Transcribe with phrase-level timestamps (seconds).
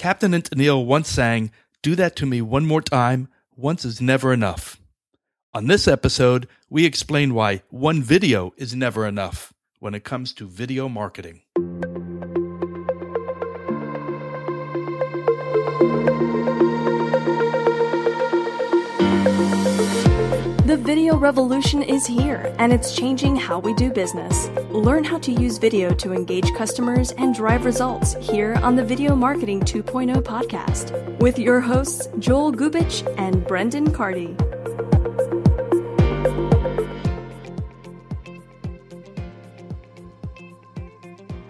[0.00, 1.50] Captain Tennille once sang,
[1.82, 3.28] Do that to me one more time.
[3.54, 4.80] Once is never enough.
[5.52, 10.46] On this episode, we explain why one video is never enough when it comes to
[10.46, 11.42] video marketing.
[20.80, 24.48] Video revolution is here, and it's changing how we do business.
[24.70, 29.14] Learn how to use video to engage customers and drive results here on the Video
[29.14, 34.49] Marketing 2.0 podcast with your hosts, Joel Gubich and Brendan Cardy.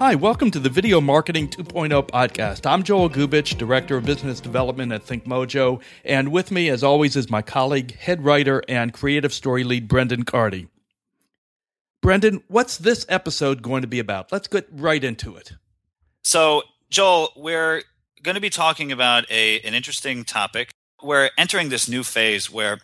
[0.02, 2.64] Hi, welcome to the Video Marketing 2.0 podcast.
[2.64, 7.28] I'm Joel Gubich, Director of Business Development at ThinkMojo, and with me, as always, is
[7.28, 10.68] my colleague, head writer, and creative story lead, Brendan Cardy.
[12.00, 14.32] Brendan, what's this episode going to be about?
[14.32, 15.52] Let's get right into it.
[16.24, 17.82] So, Joel, we're
[18.22, 20.70] going to be talking about a an interesting topic.
[21.02, 22.78] We're entering this new phase where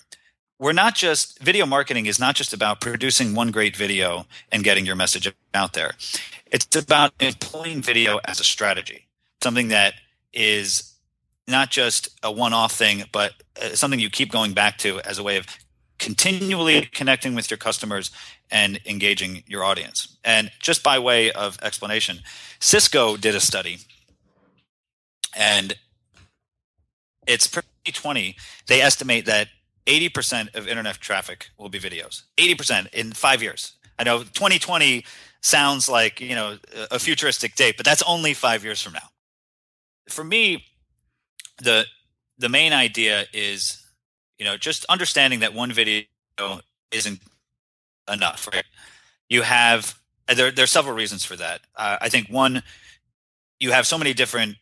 [0.58, 4.86] we're not just video marketing is not just about producing one great video and getting
[4.86, 5.92] your message out there.
[6.46, 9.06] It's about employing video as a strategy,
[9.42, 9.94] something that
[10.32, 10.94] is
[11.46, 15.18] not just a one off thing, but uh, something you keep going back to as
[15.18, 15.46] a way of
[15.98, 18.10] continually connecting with your customers
[18.50, 20.16] and engaging your audience.
[20.24, 22.20] And just by way of explanation,
[22.60, 23.78] Cisco did a study
[25.36, 25.76] and
[27.26, 28.36] it's 2020.
[28.66, 29.48] They estimate that
[29.86, 32.22] 80% of internet traffic will be videos.
[32.36, 33.72] 80% in five years.
[33.98, 35.04] I know 2020
[35.40, 36.58] sounds like you know
[36.90, 39.08] a futuristic date, but that's only five years from now.
[40.08, 40.64] For me,
[41.62, 41.86] the
[42.38, 43.82] the main idea is
[44.38, 46.04] you know just understanding that one video
[46.90, 47.20] isn't
[48.12, 48.48] enough.
[48.52, 48.64] Right?
[49.28, 49.98] You have
[50.28, 50.50] there.
[50.50, 51.60] There are several reasons for that.
[51.74, 52.62] Uh, I think one,
[53.60, 54.56] you have so many different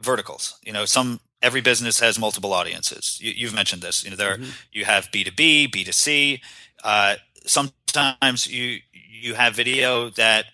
[0.00, 0.58] verticals.
[0.64, 3.18] You know, some every business has multiple audiences.
[3.20, 4.04] You, have mentioned this.
[4.04, 4.50] You know, there mm-hmm.
[4.72, 6.40] you have B two B, B two C.
[6.82, 10.46] Uh, sometimes you you have video that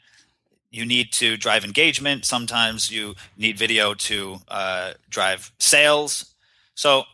[0.70, 2.24] you need to drive engagement.
[2.24, 6.34] Sometimes you need video to uh, drive sales.
[6.74, 7.04] So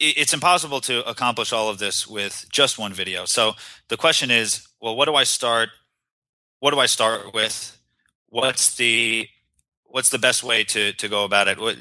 [0.00, 3.24] it's impossible to accomplish all of this with just one video.
[3.26, 3.52] So
[3.88, 5.70] the question is, well, what do I start?
[6.60, 7.78] What do I start with?
[8.28, 9.28] What's the
[9.84, 11.58] what's the best way to to go about it?
[11.58, 11.76] What,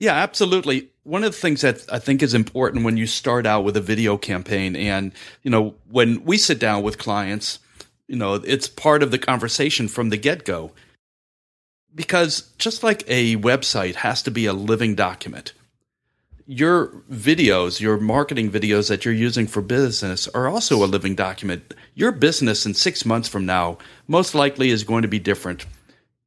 [0.00, 0.88] yeah, absolutely.
[1.04, 3.82] One of the things that I think is important when you start out with a
[3.82, 5.12] video campaign, and
[5.42, 7.58] you know, when we sit down with clients,
[8.08, 10.72] you know, it's part of the conversation from the get go.
[11.94, 15.52] Because just like a website has to be a living document,
[16.46, 21.74] your videos, your marketing videos that you're using for business are also a living document.
[21.94, 23.76] Your business in six months from now
[24.08, 25.66] most likely is going to be different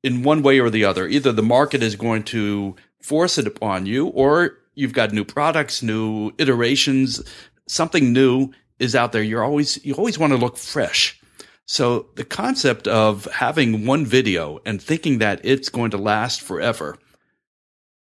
[0.04, 1.08] in one way or the other.
[1.08, 5.84] Either the market is going to force it upon you, or you've got new products,
[5.84, 7.22] new iterations,
[7.68, 8.50] something new
[8.80, 9.22] is out there.
[9.24, 11.20] You're always, you always want to look fresh.
[11.66, 16.98] So the concept of having one video and thinking that it's going to last forever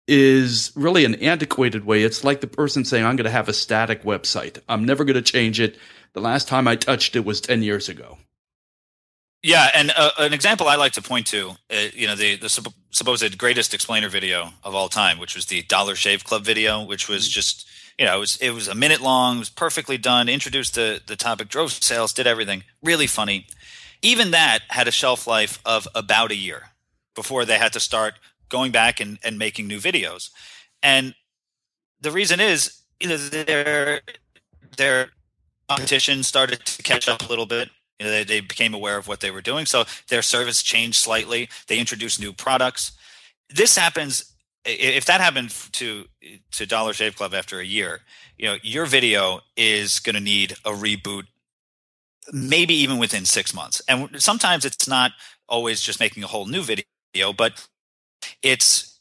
[0.08, 2.04] is really an antiquated way.
[2.04, 4.60] It's like the person saying, I'm going to have a static website.
[4.70, 5.78] I'm never going to change it.
[6.14, 8.18] The last time I touched it was 10 years ago.
[9.48, 12.50] Yeah, and uh, an example I like to point to, uh, you know, the the
[12.92, 17.08] supposed greatest explainer video of all time, which was the Dollar Shave Club video, which
[17.08, 17.32] was mm-hmm.
[17.32, 17.66] just,
[17.98, 21.02] you know, it was it was a minute long, it was perfectly done, introduced the
[21.08, 23.48] the topic, drove sales, did everything, really funny.
[24.02, 26.64] Even that had a shelf life of about a year
[27.16, 28.16] before they had to start
[28.50, 30.30] going back and, and making new videos.
[30.84, 31.16] And
[32.02, 34.02] the reason is, you know, their
[34.76, 35.12] their
[35.70, 37.70] competition started to catch up a little bit
[38.00, 39.66] you know, they, they became aware of what they were doing.
[39.66, 41.50] So their service changed slightly.
[41.68, 42.92] They introduced new products.
[43.50, 44.34] This happens
[44.68, 46.06] if that happened to
[46.52, 48.02] to Dollar Shave Club after a year,
[48.38, 51.24] you know, your video is going to need a reboot,
[52.32, 53.82] maybe even within six months.
[53.88, 55.12] And sometimes it's not
[55.48, 57.66] always just making a whole new video, but
[58.44, 58.97] it's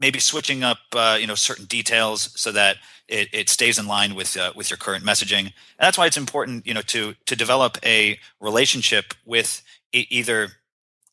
[0.00, 2.76] maybe switching up, uh, you know, certain details so that
[3.08, 5.40] it, it stays in line with uh, with your current messaging.
[5.40, 9.62] And that's why it's important, you know, to to develop a relationship with
[9.92, 10.50] e- either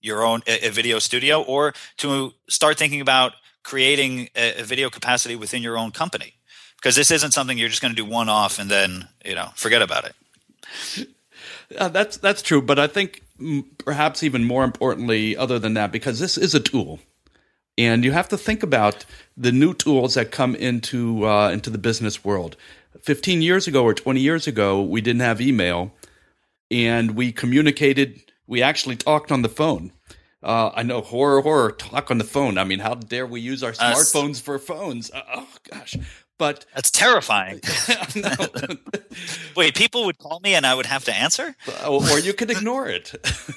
[0.02, 3.34] your own a, a, video studio or to start thinking about
[3.64, 6.34] creating a, a video capacity within your own company.
[6.76, 9.50] Because this isn't something you're just going to do one off and then you know
[9.56, 11.08] forget about it.
[11.78, 13.24] Uh, that's that's true, but I think
[13.80, 17.00] perhaps even more importantly, other than that, because this is a tool
[17.78, 19.06] and you have to think about
[19.36, 22.56] the new tools that come into uh, into the business world.
[23.02, 25.94] 15 years ago or 20 years ago, we didn't have email,
[26.72, 28.22] and we communicated.
[28.48, 29.92] We actually talked on the phone.
[30.42, 32.60] Uh, I know horror, horror talk on the phone.
[32.60, 35.10] I mean, how dare we use our smartphones uh, for phones?
[35.10, 35.96] Uh, oh gosh,
[36.38, 37.62] but that's terrifying.
[39.56, 41.56] Wait, people would call me and I would have to answer,
[41.88, 43.14] or you could ignore it.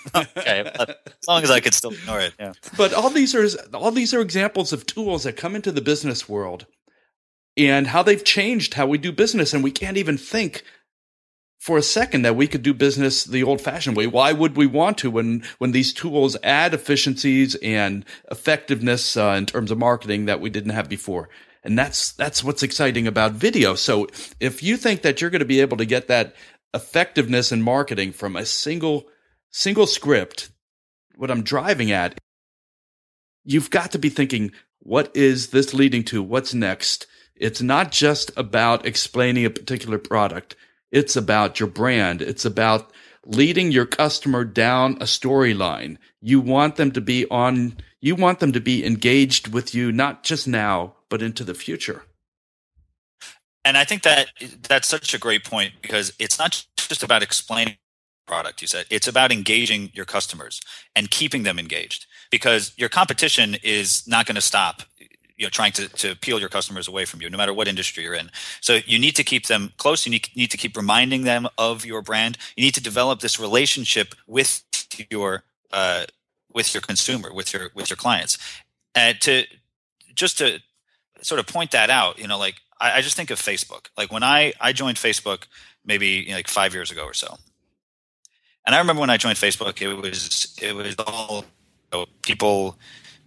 [0.15, 2.35] okay, as long as I could still ignore it.
[2.39, 2.53] Yeah.
[2.77, 6.29] But all these are all these are examples of tools that come into the business
[6.29, 6.67] world
[7.57, 10.63] and how they've changed how we do business, and we can't even think
[11.59, 14.07] for a second that we could do business the old fashioned way.
[14.07, 19.45] Why would we want to when, when these tools add efficiencies and effectiveness uh, in
[19.45, 21.29] terms of marketing that we didn't have before?
[21.69, 23.75] And that's, that's what's exciting about video.
[23.75, 24.07] So
[24.41, 26.35] if you think that you're going to be able to get that
[26.73, 29.07] effectiveness in marketing from a single,
[29.51, 30.51] single script,
[31.17, 32.17] what I'm driving at,
[33.45, 36.23] you've got to be thinking, what is this leading to?
[36.23, 37.07] What's next?
[37.37, 40.57] It's not just about explaining a particular product.
[40.91, 42.23] It's about your brand.
[42.23, 42.91] It's about
[43.27, 45.99] leading your customer down a storyline.
[46.23, 50.23] You want them to be on, you want them to be engaged with you, not
[50.23, 52.05] just now, but into the future.
[53.65, 54.29] And I think that
[54.69, 57.77] that's such a great point because it's not just about explaining
[58.27, 58.87] product you said.
[58.91, 60.61] It's about engaging your customers
[60.95, 64.83] and keeping them engaged because your competition is not going to stop
[65.39, 68.05] you know trying to, to peel your customers away from you no matter what industry
[68.05, 68.31] you're in.
[68.61, 70.05] So you need to keep them close.
[70.05, 72.37] You need, need to keep reminding them of your brand.
[72.57, 74.63] You need to develop this relationship with
[75.11, 76.07] your uh,
[76.53, 78.39] with your consumer with your with your clients.
[78.95, 79.45] And to
[80.15, 80.61] just to
[81.23, 83.89] sort of point that out you know like I, I just think of facebook.
[83.97, 85.45] Like when i i joined facebook
[85.85, 87.37] maybe you know, like five years ago or so.
[88.67, 91.45] And i remember when i joined facebook it was it was all
[91.93, 92.79] you know, people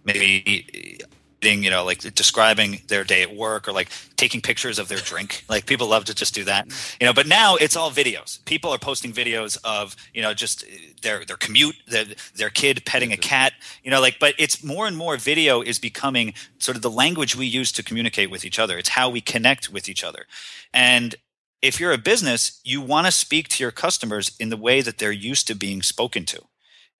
[0.04, 1.00] maybe
[1.42, 5.44] you know, like describing their day at work or like taking pictures of their drink.
[5.52, 6.66] Like people love to just do that,
[6.98, 7.12] you know.
[7.12, 8.42] But now it's all videos.
[8.46, 10.66] People are posting videos of you know just uh,
[11.02, 13.52] their their commute, their their kid petting a cat,
[13.82, 14.00] you know.
[14.00, 17.70] Like, but it's more and more video is becoming sort of the language we use
[17.72, 18.78] to communicate with each other.
[18.78, 20.24] It's how we connect with each other,
[20.72, 21.14] and
[21.60, 24.98] if you're a business, you want to speak to your customers in the way that
[24.98, 26.42] they're used to being spoken to,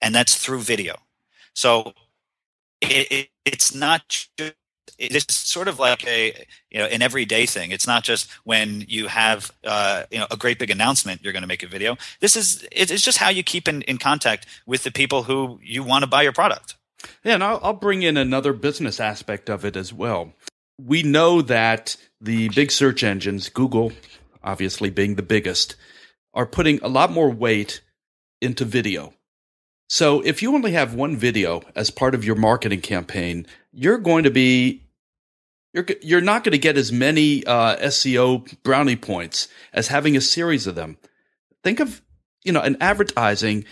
[0.02, 0.96] and that's through video.
[1.54, 1.94] So
[2.82, 4.54] it, it, it's not just
[4.98, 7.70] it's sort of like a you know an everyday thing.
[7.70, 11.42] It's not just when you have uh, you know a great big announcement you're going
[11.42, 11.96] to make a video.
[12.20, 15.82] This is it's just how you keep in, in contact with the people who you
[15.82, 16.76] want to buy your product.
[17.24, 20.32] Yeah and I'll, I'll bring in another business aspect of it as well.
[20.80, 23.92] We know that the big search engines google
[24.42, 25.76] obviously being the biggest
[26.34, 27.80] are putting a lot more weight
[28.40, 29.12] into video
[29.92, 34.24] so if you only have one video as part of your marketing campaign, you're going
[34.24, 34.84] to be
[35.74, 40.22] you're you're not going to get as many uh, SEO brownie points as having a
[40.22, 40.96] series of them.
[41.62, 42.00] Think of
[42.42, 43.66] you know, in advertising,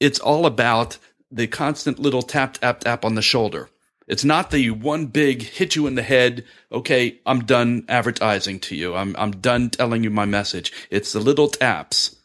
[0.00, 0.98] it's all about
[1.30, 3.70] the constant little tap tap tap on the shoulder.
[4.08, 6.44] It's not the one big hit you in the head.
[6.72, 8.96] Okay, I'm done advertising to you.
[8.96, 10.72] I'm I'm done telling you my message.
[10.90, 12.16] It's the little taps.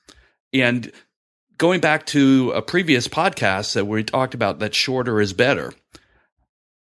[0.52, 0.92] And
[1.60, 5.74] going back to a previous podcast that we talked about that shorter is better.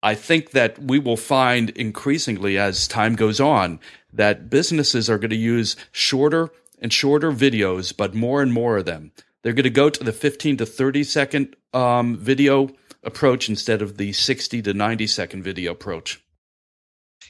[0.01, 3.81] I think that we will find increasingly as time goes on
[4.13, 6.49] that businesses are going to use shorter
[6.81, 9.11] and shorter videos, but more and more of them.
[9.43, 12.69] They're going to go to the 15 to 30 second um, video
[13.03, 16.23] approach instead of the 60 to 90 second video approach.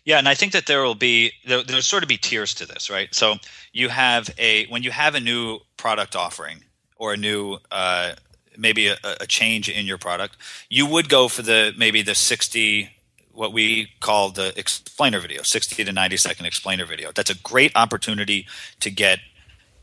[0.05, 2.67] Yeah, and I think that there will be there, there'll sort of be tiers to
[2.67, 3.13] this, right?
[3.13, 3.35] So
[3.73, 6.63] you have a when you have a new product offering,
[6.99, 8.11] or a new uh,
[8.57, 10.35] maybe a, a, change in your product,
[10.69, 12.89] you would go for the maybe the 60
[13.31, 17.11] what we call the explainer video, 60 to 90 second explainer video.
[17.13, 18.45] That's a great opportunity
[18.81, 19.19] to get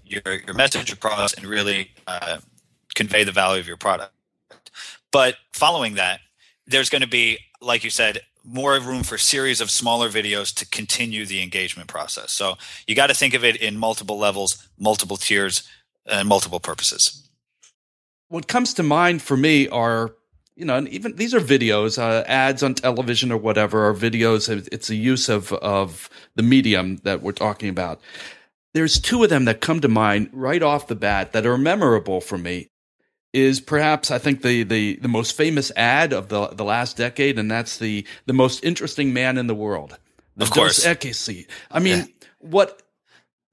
[0.04, 2.38] your your message across and really uh,
[2.94, 4.12] convey the value of your product.
[5.10, 6.20] But following that,
[6.66, 10.66] there's going to be, like you said, more room for series of smaller videos to
[10.68, 12.30] continue the engagement process.
[12.32, 12.56] So
[12.86, 15.68] you got to think of it in multiple levels, multiple tiers,
[16.06, 17.28] and multiple purposes.
[18.28, 20.12] What comes to mind for me are
[20.56, 24.48] you know, and even these are videos, uh, ads on television or whatever, or videos.
[24.72, 28.00] It's a use of of the medium that we're talking about.
[28.72, 32.20] There's two of them that come to mind right off the bat that are memorable
[32.20, 32.70] for me.
[33.34, 37.38] Is perhaps I think the the the most famous ad of the the last decade,
[37.38, 39.98] and that's the the most interesting man in the world.
[40.36, 40.86] The of course, Dos
[41.70, 42.28] I mean, yeah.
[42.38, 42.80] what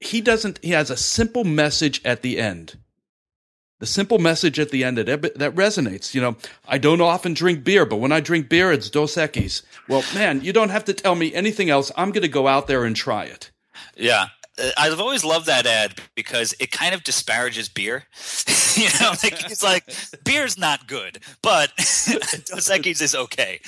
[0.06, 2.76] he doesn't he has a simple message at the end
[3.80, 7.64] the simple message at the end that that resonates you know i don't often drink
[7.64, 10.92] beer but when i drink beer it's dos equis well man you don't have to
[10.92, 13.50] tell me anything else i'm going to go out there and try it
[13.96, 18.04] yeah uh, I've always loved that ad because it kind of disparages beer.
[18.76, 19.84] you know, like it's like
[20.24, 23.60] beer's not good, but Dos Equis is okay.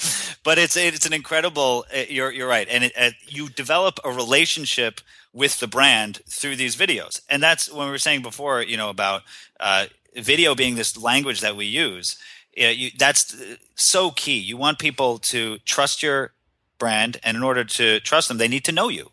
[0.44, 1.84] But it's it's an incredible.
[1.94, 5.00] Uh, you're you're right, and it, uh, you develop a relationship
[5.36, 8.90] with the brand through these videos, and that's when we were saying before, you know,
[8.90, 9.22] about
[9.60, 12.16] uh, video being this language that we use.
[12.56, 14.38] You, that's uh, so key.
[14.38, 16.32] You want people to trust your
[16.78, 19.10] brand, and in order to trust them, they need to know you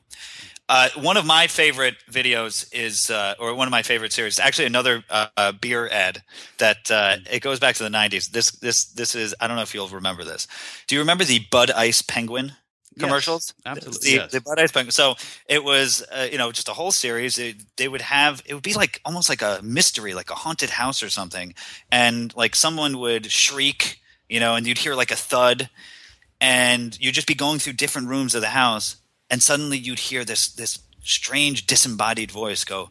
[0.70, 4.66] uh, one of my favorite videos is, uh, or one of my favorite series, actually
[4.66, 6.24] another uh, uh beer ad
[6.58, 8.32] that uh, it goes back to the '90s.
[8.32, 9.36] This, this, this is.
[9.40, 10.48] I don't know if you'll remember this.
[10.88, 12.54] Do you remember the Bud Ice Penguin?
[13.00, 13.54] Commercials.
[13.66, 14.10] Yes, absolutely.
[14.10, 14.32] The, yes.
[14.32, 14.92] the Bud Ice Penguin.
[14.92, 15.16] So
[15.48, 17.38] it was, uh, you know, just a whole series.
[17.38, 20.70] It, they would have, it would be like almost like a mystery, like a haunted
[20.70, 21.54] house or something.
[21.92, 25.70] And like someone would shriek, you know, and you'd hear like a thud
[26.44, 28.98] and you'd just be going through different rooms of the house
[29.30, 32.90] and suddenly you'd hear this this strange disembodied voice go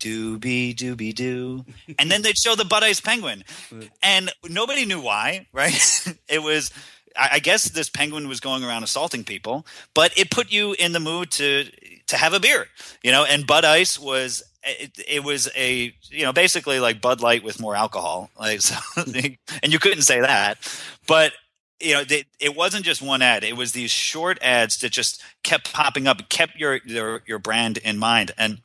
[0.00, 1.64] doobie doobie doo
[1.98, 3.44] and then they'd show the Bud Ice Penguin
[4.02, 6.72] and nobody knew why right it was
[7.16, 11.00] I guess this penguin was going around assaulting people, but it put you in the
[11.00, 11.64] mood to
[12.06, 12.66] to have a beer,
[13.02, 13.24] you know.
[13.24, 17.60] And Bud Ice was it, it was a you know basically like Bud Light with
[17.60, 20.58] more alcohol, like so, and you couldn't say that,
[21.06, 21.32] but
[21.80, 23.42] you know, they, it wasn't just one ad.
[23.42, 27.78] It was these short ads that just kept popping up, kept your your, your brand
[27.78, 28.32] in mind.
[28.36, 28.60] And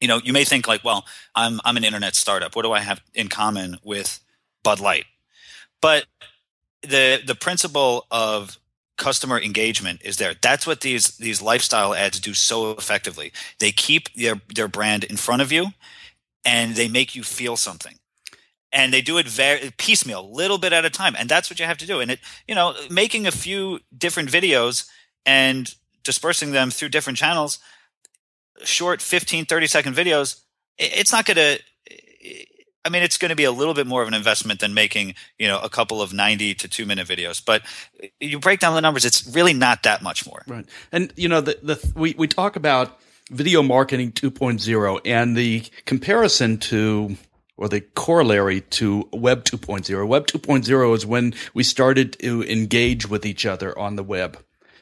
[0.00, 2.56] you know, you may think like, well, I'm I'm an internet startup.
[2.56, 4.20] What do I have in common with
[4.62, 5.04] Bud Light?
[5.80, 6.06] But
[6.82, 8.58] the the principle of
[8.96, 10.34] customer engagement is there.
[10.40, 13.32] That's what these these lifestyle ads do so effectively.
[13.58, 15.68] They keep their their brand in front of you
[16.44, 17.98] and they make you feel something
[18.72, 21.66] and they do it very piecemeal, little bit at a time, and that's what you
[21.66, 22.00] have to do.
[22.00, 24.88] And it, you know, making a few different videos
[25.24, 27.58] and dispersing them through different channels,
[28.64, 30.40] short 15, 30 second videos,
[30.76, 31.58] it's not going to.
[32.88, 35.14] I mean, it's going to be a little bit more of an investment than making,
[35.38, 37.44] you know, a couple of 90 to two minute videos.
[37.44, 37.60] But
[38.18, 40.42] you break down the numbers, it's really not that much more.
[40.46, 40.64] Right.
[40.90, 42.98] And, you know, the, the, we, we talk about
[43.30, 47.18] video marketing 2.0 and the comparison to
[47.58, 50.08] or the corollary to Web 2.0.
[50.08, 54.38] Web 2.0 is when we started to engage with each other on the web.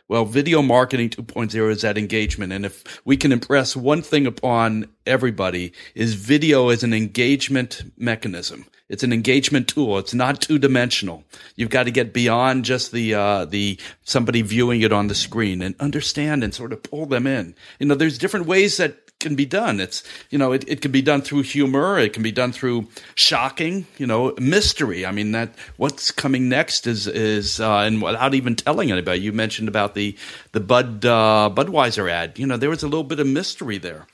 [0.08, 2.52] Well, video marketing 2.0 is that engagement.
[2.52, 8.66] And if we can impress one thing upon everybody is video is an engagement mechanism.
[8.88, 9.98] It's an engagement tool.
[9.98, 11.24] It's not two dimensional.
[11.56, 15.60] You've got to get beyond just the, uh, the somebody viewing it on the screen
[15.60, 17.56] and understand and sort of pull them in.
[17.80, 19.80] You know, there's different ways that can be done.
[19.80, 21.98] It's, you know, it, it can be done through humor.
[21.98, 25.06] It can be done through shocking, you know, mystery.
[25.06, 29.32] I mean, that what's coming next is, is, uh, and without even telling anybody, you
[29.32, 30.16] mentioned about the,
[30.52, 32.38] the Bud, uh, Budweiser ad.
[32.38, 34.06] You know, there was a little bit of mystery there.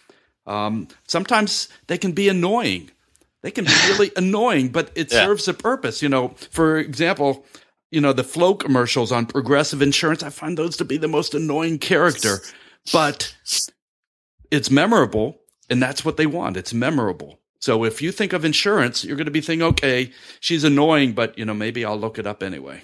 [0.47, 2.91] Um, sometimes they can be annoying.
[3.43, 5.25] They can be really annoying, but it yeah.
[5.25, 6.03] serves a purpose.
[6.03, 7.45] You know, for example,
[7.91, 11.35] you know, the Flo commercials on progressive insurance, I find those to be the most
[11.35, 12.39] annoying character.
[12.93, 13.37] But
[14.53, 15.41] it's memorable
[15.71, 16.59] and that's what they want.
[16.59, 17.41] It's memorable.
[17.59, 21.37] So if you think of insurance, you're going to be thinking, okay, she's annoying, but
[21.39, 22.83] you know, maybe I'll look it up anyway.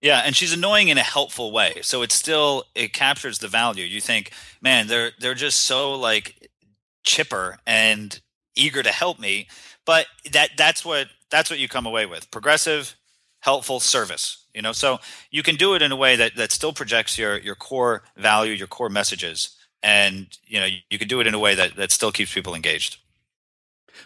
[0.00, 1.80] Yeah, and she's annoying in a helpful way.
[1.82, 3.84] So it still it captures the value.
[3.84, 4.32] You think,
[4.62, 6.50] man, they're they're just so like
[7.02, 8.20] chipper and
[8.54, 9.48] eager to help me.
[9.84, 12.30] But that that's what that's what you come away with.
[12.30, 12.94] Progressive,
[13.40, 14.44] helpful service.
[14.54, 14.98] You know, so
[15.32, 18.52] you can do it in a way that that still projects your your core value,
[18.52, 21.92] your core messages and you know you can do it in a way that, that
[21.92, 22.98] still keeps people engaged.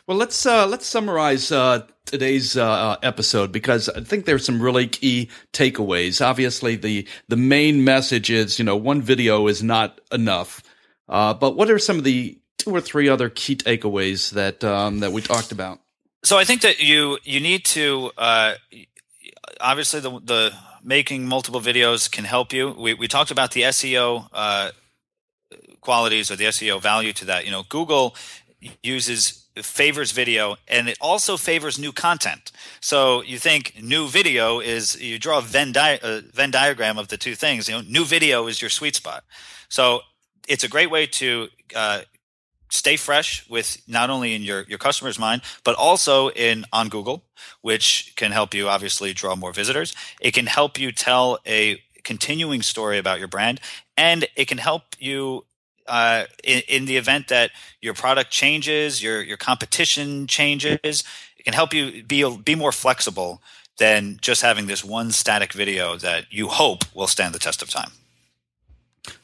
[0.07, 4.87] Well let's uh, let's summarize uh, today's uh, episode because i think there's some really
[4.87, 6.25] key takeaways.
[6.25, 10.62] Obviously the the main message is you know one video is not enough.
[11.09, 15.00] Uh, but what are some of the two or three other key takeaways that um,
[15.00, 15.81] that we talked about?
[16.25, 18.55] So i think that you you need to uh,
[19.61, 20.52] obviously the the
[20.85, 22.71] making multiple videos can help you.
[22.71, 24.71] We, we talked about the seo uh,
[25.83, 27.45] qualities or the SEO value to that.
[27.45, 28.17] You know, Google
[28.83, 32.53] uses favors video and it also favors new content.
[32.81, 36.01] So you think new video is you draw a Venn, di-
[36.33, 37.69] Venn diagram of the two things.
[37.69, 39.25] You know, new video is your sweet spot.
[39.69, 40.01] So
[40.49, 42.03] it's a great way to uh,
[42.71, 47.25] stay fresh with not only in your your customer's mind but also in on Google,
[47.61, 49.95] which can help you obviously draw more visitors.
[50.21, 53.61] It can help you tell a continuing story about your brand
[53.97, 55.45] and it can help you
[55.87, 61.05] uh, in, in, the event that your product changes, your your competition changes,
[61.37, 63.43] it can help you be be more flexible
[63.79, 67.71] than just having this one static video that you hope will stand the test of
[67.71, 67.91] time.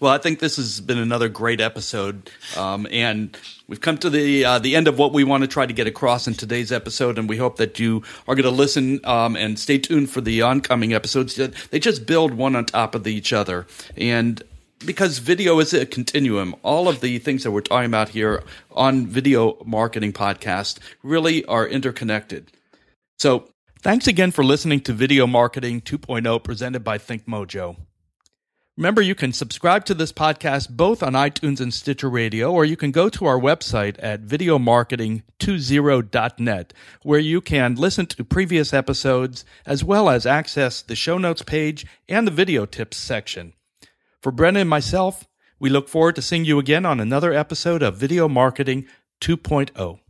[0.00, 3.36] Well, I think this has been another great episode, um, and
[3.68, 5.86] we've come to the uh, the end of what we want to try to get
[5.86, 7.16] across in today's episode.
[7.16, 10.42] And we hope that you are going to listen um, and stay tuned for the
[10.42, 11.36] oncoming episodes.
[11.36, 14.42] They just build one on top of each other, and
[14.84, 19.06] because video is a continuum, all of the things that we're talking about here on
[19.06, 22.52] Video Marketing Podcast really are interconnected.
[23.18, 23.48] So,
[23.80, 27.76] thanks again for listening to Video Marketing 2.0 presented by ThinkMojo.
[28.76, 32.76] Remember, you can subscribe to this podcast both on iTunes and Stitcher Radio, or you
[32.76, 39.82] can go to our website at videomarketing20.net, where you can listen to previous episodes as
[39.82, 43.52] well as access the show notes page and the video tips section.
[44.22, 45.28] For Brendan and myself,
[45.60, 48.86] we look forward to seeing you again on another episode of Video Marketing
[49.20, 50.00] 2.0.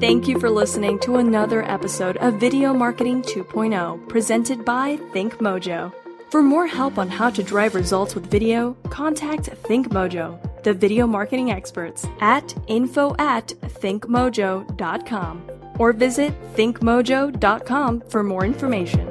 [0.00, 5.92] Thank you for listening to another episode of Video Marketing 2.0 presented by ThinkMojo.
[6.30, 11.50] For more help on how to drive results with video, contact ThinkMojo, the video marketing
[11.50, 19.09] experts, at info at thinkmojo.com or visit thinkmojo.com for more information.